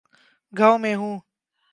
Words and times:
گاؤں 0.53 0.79
میں 0.79 0.95
ہوں۔ 0.95 1.15